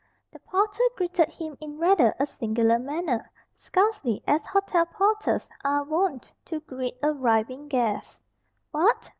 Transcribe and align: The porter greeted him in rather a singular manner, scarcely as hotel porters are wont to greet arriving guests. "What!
The 0.31 0.39
porter 0.39 0.81
greeted 0.97 1.29
him 1.29 1.55
in 1.61 1.77
rather 1.77 2.15
a 2.19 2.25
singular 2.25 2.79
manner, 2.79 3.29
scarcely 3.53 4.23
as 4.25 4.43
hotel 4.47 4.87
porters 4.87 5.47
are 5.63 5.83
wont 5.83 6.31
to 6.45 6.59
greet 6.61 6.97
arriving 7.03 7.67
guests. 7.67 8.19
"What! 8.71 9.07